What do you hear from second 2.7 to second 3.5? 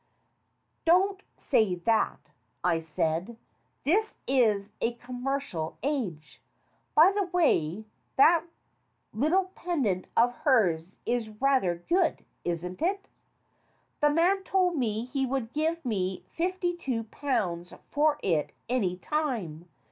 said.